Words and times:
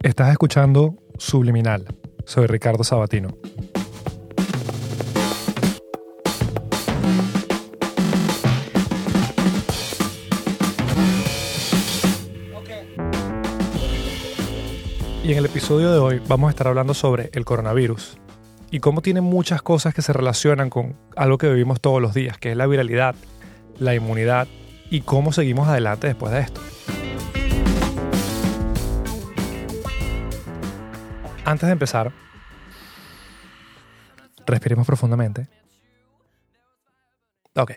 Estás 0.00 0.30
escuchando 0.30 0.94
Subliminal. 1.18 1.84
Soy 2.24 2.46
Ricardo 2.46 2.84
Sabatino. 2.84 3.36
Y 15.24 15.32
en 15.32 15.38
el 15.38 15.46
episodio 15.46 15.90
de 15.90 15.98
hoy 15.98 16.22
vamos 16.28 16.46
a 16.46 16.50
estar 16.50 16.68
hablando 16.68 16.94
sobre 16.94 17.30
el 17.32 17.44
coronavirus 17.44 18.18
y 18.70 18.78
cómo 18.78 19.02
tiene 19.02 19.20
muchas 19.20 19.62
cosas 19.62 19.94
que 19.94 20.02
se 20.02 20.12
relacionan 20.12 20.70
con 20.70 20.96
algo 21.16 21.38
que 21.38 21.48
vivimos 21.48 21.80
todos 21.80 22.00
los 22.00 22.14
días, 22.14 22.38
que 22.38 22.52
es 22.52 22.56
la 22.56 22.68
viralidad, 22.68 23.16
la 23.80 23.96
inmunidad 23.96 24.46
y 24.90 25.00
cómo 25.00 25.32
seguimos 25.32 25.66
adelante 25.66 26.06
después 26.06 26.32
de 26.32 26.40
esto. 26.42 26.60
Antes 31.48 31.66
de 31.66 31.72
empezar, 31.72 32.12
respiremos 34.44 34.86
profundamente. 34.86 35.48
Ok. 37.56 37.72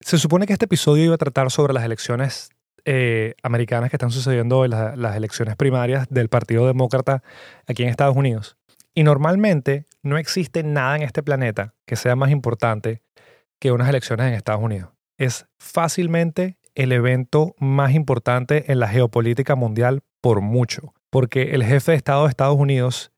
Se 0.00 0.18
supone 0.18 0.44
que 0.44 0.52
este 0.52 0.66
episodio 0.66 1.04
iba 1.04 1.14
a 1.14 1.16
tratar 1.16 1.50
sobre 1.50 1.72
las 1.72 1.84
elecciones 1.84 2.50
eh, 2.84 3.32
americanas 3.42 3.88
que 3.88 3.96
están 3.96 4.10
sucediendo 4.10 4.66
en 4.66 4.72
las 4.72 5.16
elecciones 5.16 5.56
primarias 5.56 6.06
del 6.10 6.28
Partido 6.28 6.66
Demócrata 6.66 7.22
aquí 7.66 7.84
en 7.84 7.88
Estados 7.88 8.14
Unidos. 8.14 8.58
Y 8.94 9.04
normalmente 9.04 9.86
no 10.02 10.18
existe 10.18 10.62
nada 10.62 10.96
en 10.96 11.04
este 11.04 11.22
planeta 11.22 11.72
que 11.86 11.96
sea 11.96 12.14
más 12.14 12.30
importante 12.30 13.00
que 13.58 13.72
unas 13.72 13.88
elecciones 13.88 14.26
en 14.26 14.34
Estados 14.34 14.62
Unidos. 14.62 14.90
Es 15.16 15.46
fácilmente 15.58 16.58
el 16.74 16.92
evento 16.92 17.54
más 17.58 17.94
importante 17.94 18.70
en 18.70 18.80
la 18.80 18.88
geopolítica 18.88 19.54
mundial 19.54 20.02
por 20.20 20.42
mucho, 20.42 20.92
porque 21.10 21.54
el 21.54 21.64
jefe 21.64 21.92
de 21.92 21.96
Estado 21.96 22.24
de 22.24 22.30
Estados 22.30 22.56
Unidos 22.58 23.12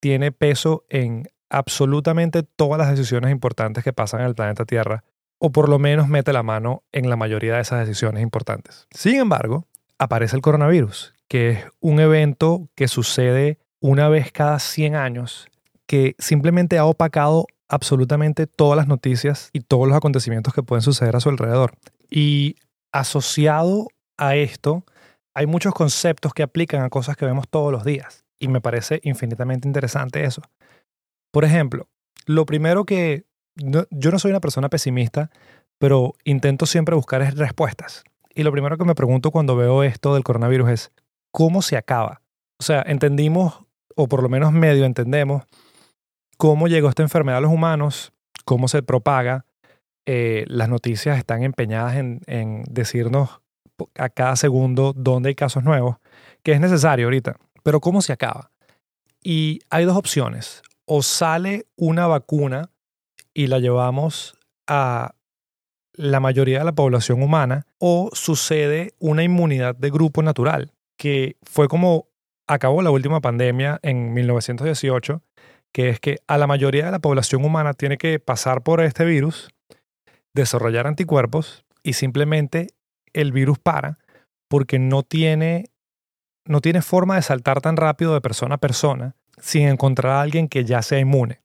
tiene 0.00 0.32
peso 0.32 0.84
en 0.88 1.28
absolutamente 1.50 2.42
todas 2.42 2.78
las 2.78 2.90
decisiones 2.90 3.30
importantes 3.30 3.84
que 3.84 3.92
pasan 3.92 4.20
en 4.20 4.26
el 4.26 4.34
planeta 4.34 4.64
Tierra 4.64 5.04
o 5.38 5.52
por 5.52 5.68
lo 5.68 5.78
menos 5.78 6.08
mete 6.08 6.32
la 6.32 6.42
mano 6.42 6.82
en 6.92 7.08
la 7.10 7.16
mayoría 7.16 7.54
de 7.54 7.60
esas 7.60 7.86
decisiones 7.86 8.22
importantes. 8.22 8.86
Sin 8.90 9.16
embargo, 9.16 9.66
aparece 9.98 10.36
el 10.36 10.42
coronavirus, 10.42 11.14
que 11.28 11.50
es 11.50 11.64
un 11.80 12.00
evento 12.00 12.68
que 12.74 12.88
sucede 12.88 13.58
una 13.80 14.08
vez 14.08 14.32
cada 14.32 14.58
100 14.58 14.94
años, 14.94 15.48
que 15.86 16.14
simplemente 16.18 16.78
ha 16.78 16.86
opacado 16.86 17.46
absolutamente 17.68 18.46
todas 18.46 18.76
las 18.76 18.88
noticias 18.88 19.50
y 19.52 19.60
todos 19.60 19.86
los 19.86 19.96
acontecimientos 19.96 20.54
que 20.54 20.62
pueden 20.62 20.82
suceder 20.82 21.16
a 21.16 21.20
su 21.20 21.28
alrededor. 21.28 21.74
Y 22.10 22.56
asociado 22.92 23.88
a 24.16 24.36
esto, 24.36 24.84
hay 25.34 25.46
muchos 25.46 25.74
conceptos 25.74 26.32
que 26.32 26.42
aplican 26.42 26.82
a 26.82 26.90
cosas 26.90 27.16
que 27.16 27.26
vemos 27.26 27.48
todos 27.48 27.72
los 27.72 27.84
días. 27.84 28.24
Y 28.38 28.48
me 28.48 28.60
parece 28.60 29.00
infinitamente 29.02 29.68
interesante 29.68 30.24
eso. 30.24 30.42
Por 31.32 31.44
ejemplo, 31.44 31.88
lo 32.26 32.46
primero 32.46 32.84
que 32.84 33.24
yo 33.56 34.10
no 34.10 34.18
soy 34.18 34.30
una 34.30 34.40
persona 34.40 34.68
pesimista, 34.68 35.30
pero 35.78 36.14
intento 36.24 36.66
siempre 36.66 36.94
buscar 36.94 37.20
respuestas. 37.36 38.04
Y 38.34 38.42
lo 38.42 38.52
primero 38.52 38.78
que 38.78 38.84
me 38.84 38.94
pregunto 38.94 39.30
cuando 39.30 39.56
veo 39.56 39.82
esto 39.82 40.14
del 40.14 40.24
coronavirus 40.24 40.70
es, 40.70 40.92
¿cómo 41.30 41.62
se 41.62 41.76
acaba? 41.76 42.22
O 42.58 42.62
sea, 42.62 42.82
entendimos, 42.86 43.64
o 43.94 44.08
por 44.08 44.22
lo 44.22 44.28
menos 44.28 44.52
medio 44.52 44.84
entendemos, 44.84 45.44
cómo 46.36 46.68
llegó 46.68 46.88
esta 46.88 47.02
enfermedad 47.02 47.38
a 47.38 47.42
los 47.42 47.52
humanos, 47.52 48.12
cómo 48.44 48.68
se 48.68 48.82
propaga. 48.82 49.46
Eh, 50.06 50.44
las 50.48 50.68
noticias 50.68 51.16
están 51.16 51.42
empeñadas 51.42 51.96
en, 51.96 52.20
en 52.26 52.64
decirnos 52.68 53.40
a 53.96 54.08
cada 54.08 54.36
segundo 54.36 54.92
dónde 54.94 55.30
hay 55.30 55.34
casos 55.34 55.64
nuevos, 55.64 55.96
que 56.42 56.52
es 56.52 56.60
necesario 56.60 57.06
ahorita. 57.06 57.36
Pero 57.62 57.80
¿cómo 57.80 58.02
se 58.02 58.12
acaba? 58.12 58.50
Y 59.22 59.60
hay 59.70 59.84
dos 59.84 59.96
opciones. 59.96 60.62
O 60.86 61.02
sale 61.02 61.66
una 61.76 62.06
vacuna 62.06 62.70
y 63.32 63.46
la 63.46 63.58
llevamos 63.58 64.36
a 64.66 65.14
la 65.94 66.20
mayoría 66.20 66.58
de 66.58 66.64
la 66.64 66.74
población 66.74 67.22
humana 67.22 67.66
o 67.78 68.10
sucede 68.12 68.92
una 68.98 69.22
inmunidad 69.22 69.74
de 69.76 69.90
grupo 69.90 70.22
natural, 70.22 70.72
que 70.98 71.36
fue 71.42 71.68
como 71.68 72.08
acabó 72.46 72.82
la 72.82 72.90
última 72.90 73.20
pandemia 73.20 73.78
en 73.82 74.12
1918, 74.12 75.22
que 75.72 75.88
es 75.88 76.00
que 76.00 76.18
a 76.26 76.36
la 76.38 76.46
mayoría 76.46 76.86
de 76.86 76.90
la 76.92 76.98
población 76.98 77.44
humana 77.44 77.74
tiene 77.74 77.96
que 77.96 78.18
pasar 78.18 78.62
por 78.62 78.80
este 78.80 79.04
virus, 79.04 79.50
desarrollar 80.34 80.86
anticuerpos 80.86 81.64
y 81.82 81.94
simplemente 81.94 82.68
el 83.14 83.32
virus 83.32 83.58
para 83.58 83.98
porque 84.48 84.78
no 84.78 85.02
tiene, 85.02 85.70
no 86.44 86.60
tiene 86.60 86.82
forma 86.82 87.16
de 87.16 87.22
saltar 87.22 87.60
tan 87.60 87.76
rápido 87.76 88.14
de 88.14 88.20
persona 88.20 88.56
a 88.56 88.58
persona 88.58 89.16
sin 89.38 89.66
encontrar 89.66 90.12
a 90.12 90.20
alguien 90.20 90.48
que 90.48 90.64
ya 90.64 90.82
sea 90.82 91.00
inmune. 91.00 91.40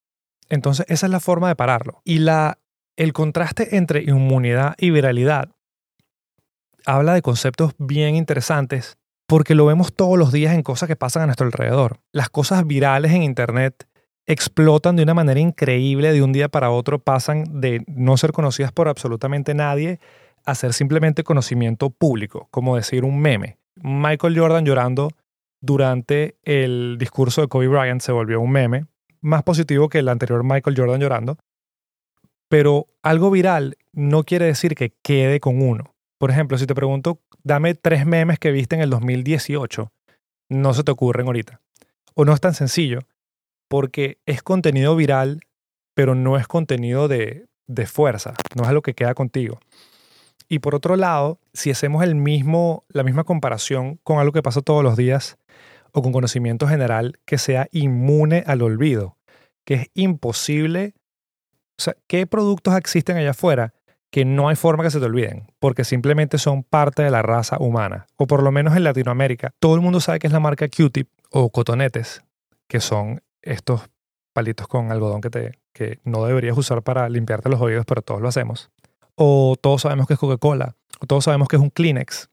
Entonces, 0.49 0.85
esa 0.89 1.05
es 1.05 1.11
la 1.11 1.19
forma 1.19 1.47
de 1.47 1.55
pararlo. 1.55 2.01
Y 2.03 2.19
la, 2.19 2.59
el 2.97 3.13
contraste 3.13 3.77
entre 3.77 4.03
inmunidad 4.03 4.75
y 4.77 4.91
viralidad 4.91 5.49
habla 6.85 7.13
de 7.13 7.21
conceptos 7.21 7.73
bien 7.77 8.15
interesantes 8.15 8.97
porque 9.27 9.53
lo 9.53 9.67
vemos 9.67 9.93
todos 9.93 10.17
los 10.17 10.31
días 10.31 10.55
en 10.55 10.63
cosas 10.63 10.87
que 10.87 10.95
pasan 10.95 11.23
a 11.23 11.25
nuestro 11.27 11.45
alrededor. 11.45 11.99
Las 12.11 12.29
cosas 12.29 12.65
virales 12.65 13.11
en 13.11 13.21
Internet 13.21 13.87
explotan 14.25 14.95
de 14.95 15.03
una 15.03 15.13
manera 15.13 15.39
increíble 15.39 16.11
de 16.11 16.23
un 16.23 16.31
día 16.33 16.49
para 16.49 16.71
otro, 16.71 16.99
pasan 16.99 17.61
de 17.61 17.83
no 17.87 18.17
ser 18.17 18.31
conocidas 18.31 18.71
por 18.71 18.87
absolutamente 18.87 19.53
nadie 19.53 19.99
a 20.49 20.55
ser 20.55 20.73
simplemente 20.73 21.23
conocimiento 21.23 21.89
público, 21.89 22.47
como 22.51 22.75
decir 22.75 23.03
un 23.03 23.19
meme. 23.19 23.57
Michael 23.75 24.37
Jordan 24.37 24.65
llorando 24.65 25.09
durante 25.61 26.37
el 26.43 26.97
discurso 26.97 27.41
de 27.41 27.47
Kobe 27.47 27.67
Bryant 27.67 28.01
se 28.01 28.11
volvió 28.11 28.39
un 28.39 28.51
meme, 28.51 28.85
más 29.21 29.43
positivo 29.43 29.89
que 29.89 29.99
el 29.99 30.09
anterior 30.09 30.43
Michael 30.43 30.77
Jordan 30.77 31.01
llorando. 31.01 31.37
Pero 32.47 32.87
algo 33.03 33.29
viral 33.29 33.77
no 33.91 34.23
quiere 34.23 34.45
decir 34.45 34.75
que 34.75 34.93
quede 35.03 35.39
con 35.39 35.61
uno. 35.61 35.93
Por 36.17 36.31
ejemplo, 36.31 36.57
si 36.57 36.65
te 36.65 36.75
pregunto, 36.75 37.21
dame 37.43 37.75
tres 37.75 38.05
memes 38.05 38.39
que 38.39 38.51
viste 38.51 38.75
en 38.75 38.81
el 38.81 38.89
2018, 38.89 39.91
no 40.49 40.73
se 40.73 40.83
te 40.83 40.91
ocurren 40.91 41.27
ahorita. 41.27 41.61
O 42.15 42.25
no 42.25 42.33
es 42.33 42.41
tan 42.41 42.53
sencillo, 42.53 42.99
porque 43.67 44.17
es 44.25 44.41
contenido 44.41 44.95
viral, 44.95 45.41
pero 45.93 46.15
no 46.15 46.37
es 46.37 46.47
contenido 46.47 47.07
de, 47.07 47.45
de 47.67 47.85
fuerza, 47.85 48.33
no 48.55 48.63
es 48.63 48.69
algo 48.69 48.81
que 48.81 48.95
queda 48.95 49.13
contigo. 49.13 49.59
Y 50.49 50.59
por 50.59 50.75
otro 50.75 50.95
lado, 50.95 51.39
si 51.53 51.71
hacemos 51.71 52.03
el 52.03 52.15
mismo, 52.15 52.83
la 52.89 53.03
misma 53.03 53.23
comparación 53.23 53.99
con 54.03 54.17
algo 54.17 54.33
que 54.33 54.41
pasa 54.41 54.61
todos 54.61 54.83
los 54.83 54.97
días, 54.97 55.37
o 55.91 56.01
con 56.01 56.11
conocimiento 56.11 56.67
general 56.67 57.19
que 57.25 57.37
sea 57.37 57.67
inmune 57.71 58.43
al 58.45 58.61
olvido, 58.61 59.17
que 59.65 59.73
es 59.75 59.87
imposible. 59.93 60.93
O 61.77 61.81
sea, 61.81 61.95
¿qué 62.07 62.27
productos 62.27 62.75
existen 62.75 63.17
allá 63.17 63.31
afuera 63.31 63.73
que 64.11 64.25
no 64.25 64.49
hay 64.49 64.55
forma 64.55 64.83
que 64.83 64.91
se 64.91 64.99
te 64.99 65.05
olviden? 65.05 65.51
Porque 65.59 65.83
simplemente 65.83 66.37
son 66.37 66.63
parte 66.63 67.03
de 67.03 67.11
la 67.11 67.21
raza 67.21 67.57
humana. 67.59 68.07
O 68.17 68.27
por 68.27 68.43
lo 68.43 68.51
menos 68.51 68.75
en 68.75 68.83
Latinoamérica, 68.83 69.53
todo 69.59 69.75
el 69.75 69.81
mundo 69.81 69.99
sabe 69.99 70.19
que 70.19 70.27
es 70.27 70.33
la 70.33 70.39
marca 70.39 70.67
Q-Tip 70.67 71.09
o 71.31 71.49
cotonetes, 71.49 72.23
que 72.67 72.79
son 72.79 73.21
estos 73.41 73.89
palitos 74.33 74.67
con 74.67 74.91
algodón 74.91 75.21
que, 75.21 75.29
te, 75.29 75.59
que 75.73 75.99
no 76.03 76.25
deberías 76.25 76.57
usar 76.57 76.81
para 76.81 77.09
limpiarte 77.09 77.49
los 77.49 77.61
oídos, 77.61 77.85
pero 77.85 78.01
todos 78.01 78.21
lo 78.21 78.27
hacemos. 78.27 78.71
O 79.21 79.57
todos 79.59 79.81
sabemos 79.81 80.07
que 80.07 80.13
es 80.13 80.19
Coca-Cola, 80.19 80.77
o 81.01 81.05
todos 81.05 81.25
sabemos 81.25 81.49
que 81.49 81.57
es 81.57 81.61
un 81.61 81.71
Kleenex. 81.71 82.29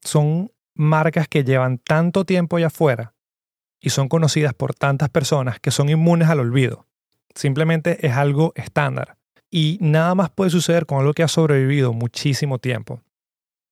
Son 0.00 0.52
marcas 0.76 1.26
que 1.26 1.42
llevan 1.42 1.78
tanto 1.78 2.24
tiempo 2.24 2.56
allá 2.56 2.68
afuera 2.68 3.12
y 3.80 3.90
son 3.90 4.08
conocidas 4.08 4.54
por 4.54 4.72
tantas 4.76 5.08
personas 5.08 5.58
que 5.58 5.72
son 5.72 5.88
inmunes 5.88 6.28
al 6.28 6.38
olvido. 6.38 6.86
Simplemente 7.34 8.06
es 8.06 8.12
algo 8.12 8.52
estándar. 8.54 9.16
Y 9.50 9.78
nada 9.80 10.14
más 10.14 10.30
puede 10.30 10.50
suceder 10.50 10.86
con 10.86 11.00
algo 11.00 11.12
que 11.12 11.24
ha 11.24 11.28
sobrevivido 11.28 11.92
muchísimo 11.92 12.60
tiempo. 12.60 13.02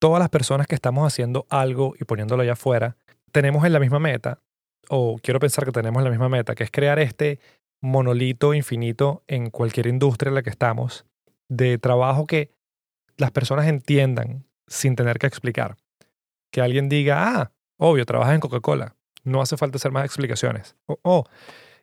Todas 0.00 0.19
las 0.19 0.28
personas 0.28 0.66
que 0.66 0.74
estamos 0.74 1.06
haciendo 1.06 1.46
algo 1.50 1.94
y 2.00 2.05
poniéndolo 2.05 2.43
allá 2.43 2.55
afuera, 2.55 2.96
tenemos 3.31 3.64
en 3.64 3.72
la 3.72 3.78
misma 3.78 4.00
meta, 4.00 4.40
o 4.88 5.20
quiero 5.22 5.38
pensar 5.38 5.64
que 5.64 5.70
tenemos 5.70 6.02
la 6.02 6.10
misma 6.10 6.28
meta, 6.28 6.56
que 6.56 6.64
es 6.64 6.70
crear 6.72 6.98
este 6.98 7.38
monolito 7.81 8.55
infinito 8.55 9.22
en 9.28 9.50
cualquier 9.50 9.87
industria 9.87 10.31
en 10.31 10.34
la 10.34 10.43
que 10.43 10.50
estamos, 10.50 11.06
de 11.56 11.78
trabajo 11.78 12.26
que 12.26 12.50
las 13.16 13.31
personas 13.31 13.66
entiendan 13.66 14.46
sin 14.66 14.96
tener 14.96 15.19
que 15.19 15.26
explicar 15.26 15.76
que 16.52 16.60
alguien 16.60 16.88
diga, 16.88 17.40
ah, 17.40 17.52
obvio, 17.78 18.06
trabajas 18.06 18.34
en 18.34 18.40
Coca-Cola. 18.40 18.94
No 19.25 19.40
hace 19.40 19.56
falta 19.56 19.76
hacer 19.78 19.90
más 19.90 20.04
explicaciones. 20.04 20.76
O, 20.87 20.99
oh, 21.02 21.25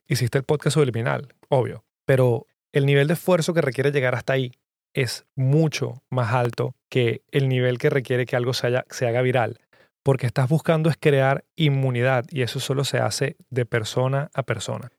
hiciste 0.08 0.38
el 0.38 0.44
podcast 0.46 0.76
subliminal, 0.76 1.34
obvio. 1.50 1.84
Pero 2.06 2.46
el 2.72 2.86
nivel 2.86 3.08
de 3.08 3.16
esfuerzo 3.16 3.54
que 3.54 3.62
requiere 3.62 3.92
llegar 3.92 4.16
hasta 4.16 4.34
ahí 4.34 4.54
es 4.94 5.26
mucho 5.36 6.04
más 6.10 6.34
alto 6.34 6.76
que 6.90 7.24
el 7.32 7.50
nivel 7.50 7.78
que 7.78 7.90
requiere 7.90 8.26
que 8.26 8.36
algo 8.36 8.54
se, 8.54 8.84
se 8.90 9.08
haga 9.08 9.22
viral. 9.22 9.60
Porque 10.04 10.28
estás 10.28 10.48
buscando 10.48 10.90
es 10.90 10.98
crear 10.98 11.46
inmunidad 11.56 12.26
y 12.30 12.44
eso 12.44 12.60
solo 12.60 12.84
se 12.84 13.00
hace 13.00 13.38
de 13.50 13.66
persona 13.66 14.30
a 14.34 14.44
persona. 14.44 14.92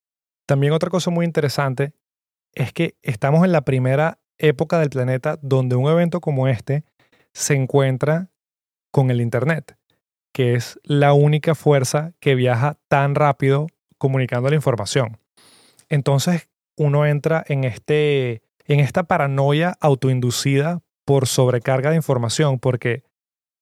También 0.47 0.73
otra 0.73 0.91
cosa 0.91 1.11
muy 1.11 1.25
interesante 1.25 1.93
es 2.55 2.73
que 2.73 2.97
estamos 3.03 3.45
en 3.45 3.53
la 3.53 3.63
primera 3.63 4.19
época 4.41 4.79
del 4.79 4.91
planeta 4.91 5.39
donde 5.43 5.77
un 5.77 5.89
evento 5.89 6.21
como 6.21 6.49
este 6.49 6.85
se 7.33 7.55
encuentra 7.55 8.31
con 8.91 9.11
el 9.11 9.21
Internet. 9.21 9.77
que 10.33 10.55
es 10.55 10.79
la 10.85 11.13
única 11.13 11.57
fuerza 11.57 12.13
que 12.21 12.37
viaja 12.37 12.79
tan 12.89 13.17
rápido 13.17 13.67
comunicando 13.99 14.49
la 14.49 14.55
información. 14.55 15.19
Entonces 15.89 16.49
uno 16.77 17.05
entra 17.05 17.45
en, 17.49 17.65
este, 17.65 18.43
en 18.65 18.81
esta 18.81 19.03
paranoia 19.03 19.77
autoinducida 19.81 20.83
por 21.05 21.27
sobrecarga 21.27 21.91
de 21.91 21.97
información, 21.97 22.61
porque 22.61 23.03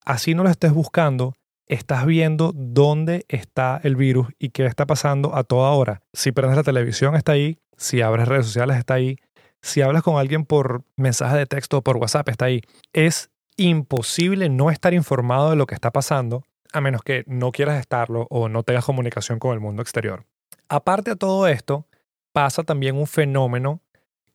así 0.04 0.34
no 0.34 0.42
lo 0.42 0.50
estés 0.50 0.72
buscando, 0.72 1.34
estás 1.66 2.04
viendo 2.04 2.52
dónde 2.54 3.24
está 3.28 3.80
el 3.82 3.96
virus 3.96 4.28
y 4.38 4.50
qué 4.50 4.66
está 4.66 4.86
pasando 4.86 5.34
a 5.34 5.44
toda 5.44 5.70
hora. 5.70 6.02
Si 6.12 6.32
prendes 6.32 6.56
la 6.58 6.62
televisión 6.62 7.16
está 7.16 7.32
ahí, 7.32 7.58
si 7.78 8.02
abres 8.02 8.28
redes 8.28 8.46
sociales 8.46 8.76
está 8.76 8.94
ahí, 8.94 9.16
si 9.62 9.82
hablas 9.82 10.02
con 10.02 10.18
alguien 10.18 10.44
por 10.44 10.82
mensaje 10.96 11.36
de 11.36 11.46
texto 11.46 11.78
o 11.78 11.82
por 11.82 11.96
WhatsApp 11.96 12.28
está 12.28 12.46
ahí. 12.46 12.62
Es 12.92 13.30
imposible 13.56 14.48
no 14.48 14.70
estar 14.70 14.94
informado 14.94 15.50
de 15.50 15.56
lo 15.56 15.66
que 15.66 15.74
está 15.74 15.90
pasando 15.90 16.44
a 16.72 16.80
menos 16.80 17.02
que 17.02 17.24
no 17.26 17.52
quieras 17.52 17.80
estarlo 17.80 18.26
o 18.30 18.48
no 18.48 18.62
tengas 18.62 18.84
comunicación 18.84 19.38
con 19.38 19.52
el 19.52 19.60
mundo 19.60 19.82
exterior. 19.82 20.26
Aparte 20.68 21.12
de 21.12 21.16
todo 21.16 21.48
esto, 21.48 21.86
pasa 22.32 22.62
también 22.62 22.96
un 22.96 23.06
fenómeno 23.06 23.80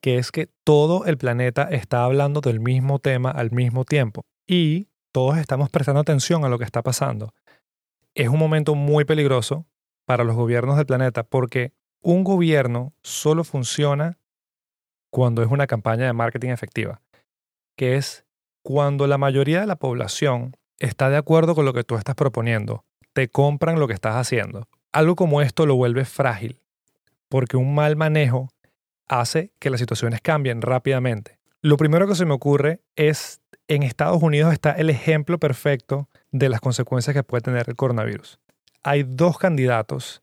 que 0.00 0.18
es 0.18 0.32
que 0.32 0.48
todo 0.64 1.06
el 1.06 1.16
planeta 1.16 1.62
está 1.70 2.04
hablando 2.04 2.40
del 2.40 2.60
mismo 2.60 2.98
tema 2.98 3.30
al 3.30 3.50
mismo 3.52 3.84
tiempo 3.84 4.26
y 4.46 4.88
todos 5.12 5.38
estamos 5.38 5.70
prestando 5.70 6.00
atención 6.00 6.44
a 6.44 6.48
lo 6.48 6.58
que 6.58 6.64
está 6.64 6.82
pasando. 6.82 7.32
Es 8.14 8.28
un 8.28 8.38
momento 8.38 8.74
muy 8.74 9.04
peligroso 9.04 9.66
para 10.04 10.24
los 10.24 10.36
gobiernos 10.36 10.76
del 10.76 10.86
planeta 10.86 11.22
porque 11.22 11.72
un 12.02 12.24
gobierno 12.24 12.92
solo 13.02 13.44
funciona 13.44 14.18
cuando 15.14 15.44
es 15.44 15.50
una 15.52 15.68
campaña 15.68 16.06
de 16.06 16.12
marketing 16.12 16.48
efectiva, 16.48 17.00
que 17.76 17.94
es 17.94 18.24
cuando 18.64 19.06
la 19.06 19.16
mayoría 19.16 19.60
de 19.60 19.66
la 19.68 19.76
población 19.76 20.56
está 20.80 21.08
de 21.08 21.16
acuerdo 21.16 21.54
con 21.54 21.64
lo 21.64 21.72
que 21.72 21.84
tú 21.84 21.94
estás 21.94 22.16
proponiendo, 22.16 22.84
te 23.12 23.28
compran 23.28 23.78
lo 23.78 23.86
que 23.86 23.94
estás 23.94 24.16
haciendo. 24.16 24.66
Algo 24.90 25.14
como 25.14 25.40
esto 25.40 25.66
lo 25.66 25.76
vuelve 25.76 26.04
frágil, 26.04 26.58
porque 27.28 27.56
un 27.56 27.76
mal 27.76 27.94
manejo 27.94 28.48
hace 29.06 29.52
que 29.60 29.70
las 29.70 29.78
situaciones 29.78 30.20
cambien 30.20 30.60
rápidamente. 30.60 31.38
Lo 31.62 31.76
primero 31.76 32.08
que 32.08 32.16
se 32.16 32.24
me 32.24 32.34
ocurre 32.34 32.80
es, 32.96 33.40
en 33.68 33.84
Estados 33.84 34.20
Unidos 34.20 34.52
está 34.52 34.72
el 34.72 34.90
ejemplo 34.90 35.38
perfecto 35.38 36.08
de 36.32 36.48
las 36.48 36.60
consecuencias 36.60 37.14
que 37.14 37.22
puede 37.22 37.42
tener 37.42 37.68
el 37.68 37.76
coronavirus. 37.76 38.40
Hay 38.82 39.04
dos 39.04 39.38
candidatos 39.38 40.22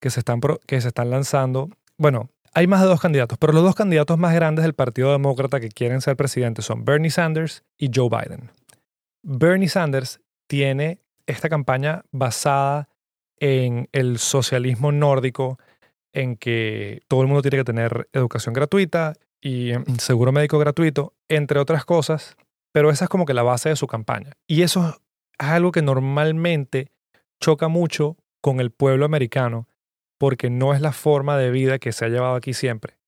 que 0.00 0.10
se 0.10 0.18
están, 0.18 0.40
que 0.66 0.80
se 0.80 0.88
están 0.88 1.10
lanzando. 1.10 1.70
Bueno, 1.96 2.30
hay 2.54 2.66
más 2.68 2.80
de 2.80 2.86
dos 2.86 3.00
candidatos, 3.00 3.36
pero 3.38 3.52
los 3.52 3.64
dos 3.64 3.74
candidatos 3.74 4.16
más 4.16 4.32
grandes 4.34 4.64
del 4.64 4.74
Partido 4.74 5.10
Demócrata 5.10 5.60
que 5.60 5.68
quieren 5.68 6.00
ser 6.00 6.16
presidentes 6.16 6.64
son 6.64 6.84
Bernie 6.84 7.10
Sanders 7.10 7.64
y 7.76 7.90
Joe 7.92 8.08
Biden. 8.08 8.50
Bernie 9.22 9.68
Sanders 9.68 10.20
tiene 10.46 11.00
esta 11.26 11.48
campaña 11.48 12.04
basada 12.12 12.88
en 13.38 13.88
el 13.92 14.18
socialismo 14.18 14.92
nórdico, 14.92 15.58
en 16.12 16.36
que 16.36 17.02
todo 17.08 17.22
el 17.22 17.26
mundo 17.26 17.42
tiene 17.42 17.58
que 17.58 17.64
tener 17.64 18.08
educación 18.12 18.54
gratuita 18.54 19.14
y 19.40 19.72
em, 19.72 19.84
seguro 19.98 20.30
médico 20.30 20.58
gratuito, 20.58 21.14
entre 21.28 21.58
otras 21.58 21.84
cosas, 21.84 22.36
pero 22.72 22.90
esa 22.90 23.06
es 23.06 23.08
como 23.08 23.26
que 23.26 23.34
la 23.34 23.42
base 23.42 23.70
de 23.70 23.76
su 23.76 23.86
campaña. 23.88 24.32
Y 24.46 24.62
eso 24.62 24.88
es 24.88 24.94
algo 25.38 25.72
que 25.72 25.82
normalmente 25.82 26.92
choca 27.40 27.66
mucho 27.66 28.16
con 28.40 28.60
el 28.60 28.70
pueblo 28.70 29.04
americano, 29.04 29.68
porque 30.18 30.50
no 30.50 30.74
es 30.74 30.80
la 30.80 30.92
forma 30.92 31.36
de 31.38 31.50
vida 31.50 31.78
que 31.78 31.92
se 31.92 32.04
ha 32.04 32.08
llevado 32.08 32.34
aquí 32.34 32.54
siempre. 32.54 32.98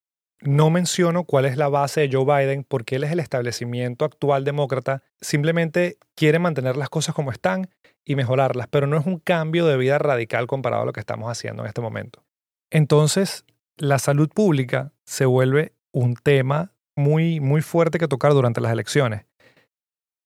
No 0.40 0.70
menciono 0.70 1.24
cuál 1.24 1.46
es 1.46 1.56
la 1.56 1.68
base 1.68 2.02
de 2.02 2.10
Joe 2.12 2.24
Biden 2.24 2.64
porque 2.64 2.96
él 2.96 3.04
es 3.04 3.12
el 3.12 3.20
establecimiento 3.20 4.04
actual 4.04 4.44
demócrata. 4.44 5.02
Simplemente 5.20 5.98
quiere 6.14 6.38
mantener 6.38 6.76
las 6.76 6.90
cosas 6.90 7.14
como 7.14 7.32
están 7.32 7.70
y 8.04 8.16
mejorarlas, 8.16 8.68
pero 8.68 8.86
no 8.86 8.98
es 8.98 9.06
un 9.06 9.18
cambio 9.18 9.66
de 9.66 9.76
vida 9.76 9.98
radical 9.98 10.46
comparado 10.46 10.82
a 10.82 10.86
lo 10.86 10.92
que 10.92 11.00
estamos 11.00 11.30
haciendo 11.30 11.62
en 11.62 11.68
este 11.68 11.80
momento. 11.80 12.22
Entonces, 12.70 13.44
la 13.76 13.98
salud 13.98 14.28
pública 14.28 14.92
se 15.04 15.24
vuelve 15.24 15.72
un 15.92 16.14
tema 16.14 16.72
muy, 16.94 17.40
muy 17.40 17.62
fuerte 17.62 17.98
que 17.98 18.08
tocar 18.08 18.32
durante 18.32 18.60
las 18.60 18.72
elecciones. 18.72 19.24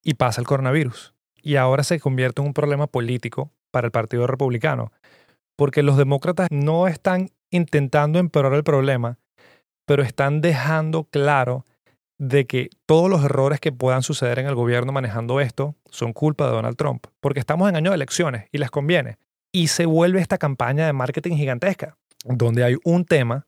Y 0.02 0.14
pasa 0.14 0.40
el 0.40 0.46
coronavirus. 0.46 1.14
Y 1.42 1.56
ahora 1.56 1.84
se 1.84 2.00
convierte 2.00 2.40
en 2.40 2.48
un 2.48 2.54
problema 2.54 2.86
político 2.86 3.52
para 3.70 3.86
el 3.86 3.92
Partido 3.92 4.26
Republicano, 4.26 4.92
porque 5.60 5.82
los 5.82 5.98
demócratas 5.98 6.48
no 6.50 6.88
están 6.88 7.32
intentando 7.50 8.18
empeorar 8.18 8.54
el 8.54 8.64
problema, 8.64 9.18
pero 9.84 10.02
están 10.02 10.40
dejando 10.40 11.04
claro 11.04 11.66
de 12.16 12.46
que 12.46 12.70
todos 12.86 13.10
los 13.10 13.22
errores 13.22 13.60
que 13.60 13.70
puedan 13.70 14.02
suceder 14.02 14.38
en 14.38 14.46
el 14.46 14.54
gobierno 14.54 14.90
manejando 14.90 15.38
esto 15.38 15.74
son 15.90 16.14
culpa 16.14 16.46
de 16.46 16.52
Donald 16.52 16.78
Trump, 16.78 17.08
porque 17.20 17.40
estamos 17.40 17.68
en 17.68 17.76
año 17.76 17.90
de 17.90 17.96
elecciones 17.96 18.48
y 18.52 18.56
les 18.56 18.70
conviene. 18.70 19.18
Y 19.52 19.66
se 19.66 19.84
vuelve 19.84 20.22
esta 20.22 20.38
campaña 20.38 20.86
de 20.86 20.94
marketing 20.94 21.36
gigantesca, 21.36 21.98
donde 22.24 22.64
hay 22.64 22.76
un 22.82 23.04
tema, 23.04 23.46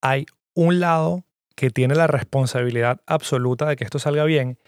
hay 0.00 0.26
un 0.54 0.78
lado 0.78 1.24
que 1.56 1.70
tiene 1.70 1.96
la 1.96 2.06
responsabilidad 2.06 3.00
absoluta 3.04 3.66
de 3.66 3.74
que 3.74 3.82
esto 3.82 3.98
salga 3.98 4.22
bien 4.22 4.58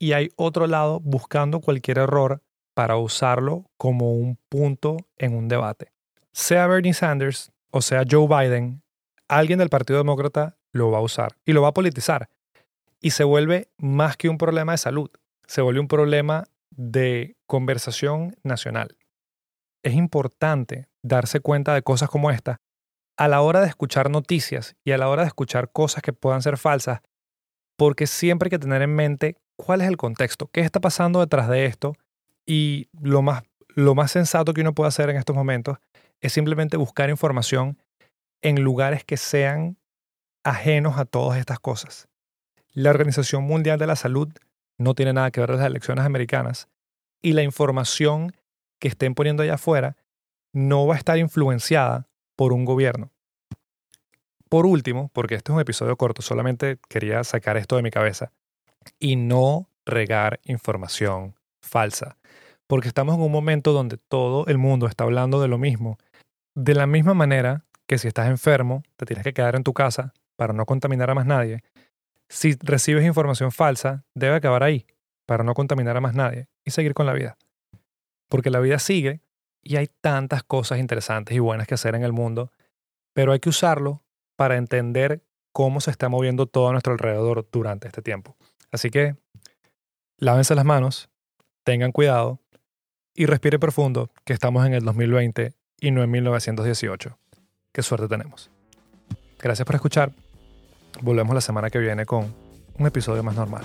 y 0.00 0.14
hay 0.14 0.32
otro 0.34 0.66
lado 0.66 0.98
buscando 0.98 1.60
cualquier 1.60 1.98
error 1.98 2.42
para 2.74 2.96
usarlo 2.96 3.70
como 3.76 4.14
un 4.14 4.36
punto 4.48 4.96
en 5.16 5.36
un 5.36 5.46
debate. 5.46 5.91
Sea 6.32 6.66
Bernie 6.66 6.94
Sanders 6.94 7.52
o 7.70 7.80
sea 7.80 8.04
Joe 8.08 8.28
Biden, 8.28 8.82
alguien 9.28 9.58
del 9.58 9.70
Partido 9.70 9.98
Demócrata 9.98 10.56
lo 10.72 10.90
va 10.90 10.98
a 10.98 11.02
usar 11.02 11.36
y 11.44 11.52
lo 11.52 11.62
va 11.62 11.68
a 11.68 11.74
politizar. 11.74 12.28
Y 13.00 13.10
se 13.10 13.24
vuelve 13.24 13.68
más 13.78 14.16
que 14.16 14.28
un 14.28 14.38
problema 14.38 14.72
de 14.72 14.78
salud, 14.78 15.10
se 15.46 15.62
vuelve 15.62 15.80
un 15.80 15.88
problema 15.88 16.44
de 16.70 17.36
conversación 17.46 18.36
nacional. 18.44 18.96
Es 19.82 19.94
importante 19.94 20.88
darse 21.02 21.40
cuenta 21.40 21.74
de 21.74 21.82
cosas 21.82 22.08
como 22.08 22.30
esta 22.30 22.60
a 23.16 23.28
la 23.28 23.40
hora 23.40 23.60
de 23.60 23.66
escuchar 23.66 24.10
noticias 24.10 24.76
y 24.84 24.92
a 24.92 24.98
la 24.98 25.08
hora 25.08 25.22
de 25.22 25.28
escuchar 25.28 25.70
cosas 25.72 26.02
que 26.02 26.12
puedan 26.12 26.42
ser 26.42 26.56
falsas, 26.56 27.00
porque 27.76 28.06
siempre 28.06 28.46
hay 28.46 28.50
que 28.50 28.58
tener 28.58 28.82
en 28.82 28.94
mente 28.94 29.36
cuál 29.56 29.80
es 29.80 29.88
el 29.88 29.96
contexto, 29.96 30.48
qué 30.52 30.60
está 30.60 30.80
pasando 30.80 31.20
detrás 31.20 31.48
de 31.48 31.66
esto 31.66 31.94
y 32.46 32.88
lo 33.00 33.22
más, 33.22 33.42
lo 33.68 33.94
más 33.94 34.10
sensato 34.10 34.54
que 34.54 34.60
uno 34.60 34.74
puede 34.74 34.88
hacer 34.88 35.10
en 35.10 35.16
estos 35.16 35.36
momentos 35.36 35.78
es 36.22 36.32
simplemente 36.32 36.76
buscar 36.78 37.10
información 37.10 37.78
en 38.40 38.62
lugares 38.62 39.04
que 39.04 39.16
sean 39.16 39.76
ajenos 40.44 40.98
a 40.98 41.04
todas 41.04 41.38
estas 41.38 41.60
cosas. 41.60 42.08
La 42.72 42.90
Organización 42.90 43.44
Mundial 43.44 43.78
de 43.78 43.86
la 43.86 43.96
Salud 43.96 44.28
no 44.78 44.94
tiene 44.94 45.12
nada 45.12 45.30
que 45.30 45.40
ver 45.40 45.50
con 45.50 45.58
las 45.58 45.66
elecciones 45.66 46.04
americanas 46.04 46.68
y 47.20 47.34
la 47.34 47.42
información 47.42 48.32
que 48.80 48.88
estén 48.88 49.14
poniendo 49.14 49.42
allá 49.42 49.54
afuera 49.54 49.96
no 50.52 50.86
va 50.86 50.94
a 50.94 50.98
estar 50.98 51.18
influenciada 51.18 52.08
por 52.36 52.52
un 52.52 52.64
gobierno. 52.64 53.10
Por 54.48 54.66
último, 54.66 55.10
porque 55.12 55.34
este 55.34 55.50
es 55.50 55.54
un 55.54 55.60
episodio 55.60 55.96
corto, 55.96 56.20
solamente 56.22 56.78
quería 56.88 57.24
sacar 57.24 57.56
esto 57.56 57.76
de 57.76 57.82
mi 57.82 57.90
cabeza 57.90 58.32
y 58.98 59.16
no 59.16 59.68
regar 59.86 60.40
información 60.44 61.34
falsa, 61.62 62.18
porque 62.66 62.88
estamos 62.88 63.14
en 63.14 63.22
un 63.22 63.32
momento 63.32 63.72
donde 63.72 63.96
todo 63.96 64.46
el 64.46 64.58
mundo 64.58 64.86
está 64.86 65.04
hablando 65.04 65.40
de 65.40 65.48
lo 65.48 65.58
mismo. 65.58 65.98
De 66.54 66.74
la 66.74 66.86
misma 66.86 67.14
manera 67.14 67.64
que 67.86 67.98
si 67.98 68.08
estás 68.08 68.28
enfermo, 68.28 68.82
te 68.96 69.06
tienes 69.06 69.24
que 69.24 69.32
quedar 69.32 69.56
en 69.56 69.64
tu 69.64 69.72
casa 69.72 70.12
para 70.36 70.52
no 70.52 70.66
contaminar 70.66 71.10
a 71.10 71.14
más 71.14 71.26
nadie. 71.26 71.62
Si 72.28 72.56
recibes 72.60 73.04
información 73.04 73.52
falsa, 73.52 74.04
debe 74.14 74.36
acabar 74.36 74.62
ahí 74.62 74.86
para 75.26 75.44
no 75.44 75.54
contaminar 75.54 75.96
a 75.96 76.00
más 76.00 76.14
nadie 76.14 76.48
y 76.64 76.70
seguir 76.70 76.94
con 76.94 77.06
la 77.06 77.14
vida. 77.14 77.36
Porque 78.28 78.50
la 78.50 78.60
vida 78.60 78.78
sigue 78.78 79.20
y 79.62 79.76
hay 79.76 79.88
tantas 80.00 80.42
cosas 80.42 80.78
interesantes 80.78 81.34
y 81.34 81.38
buenas 81.38 81.66
que 81.66 81.74
hacer 81.74 81.94
en 81.94 82.02
el 82.02 82.12
mundo, 82.12 82.50
pero 83.14 83.32
hay 83.32 83.40
que 83.40 83.48
usarlo 83.48 84.02
para 84.36 84.56
entender 84.56 85.22
cómo 85.52 85.80
se 85.80 85.90
está 85.90 86.08
moviendo 86.08 86.46
todo 86.46 86.68
a 86.68 86.72
nuestro 86.72 86.92
alrededor 86.92 87.48
durante 87.50 87.86
este 87.86 88.02
tiempo. 88.02 88.36
Así 88.70 88.90
que 88.90 89.16
lávense 90.18 90.54
las 90.54 90.64
manos, 90.64 91.10
tengan 91.64 91.92
cuidado 91.92 92.40
y 93.14 93.26
respire 93.26 93.58
profundo 93.58 94.10
que 94.24 94.32
estamos 94.32 94.66
en 94.66 94.74
el 94.74 94.84
2020 94.84 95.54
y 95.82 95.90
no 95.90 96.02
en 96.02 96.10
1918 96.10 97.18
qué 97.72 97.82
suerte 97.82 98.08
tenemos. 98.08 98.50
Gracias 99.38 99.66
por 99.66 99.74
escuchar. 99.74 100.12
Volvemos 101.00 101.34
la 101.34 101.40
semana 101.40 101.68
que 101.70 101.80
viene 101.80 102.06
con 102.06 102.32
un 102.78 102.86
episodio 102.86 103.22
más 103.24 103.34
normal. 103.34 103.64